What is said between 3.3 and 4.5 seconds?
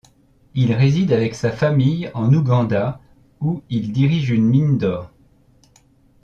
où il dirige une